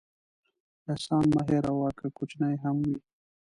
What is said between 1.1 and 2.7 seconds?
مه هېروه، که کوچنی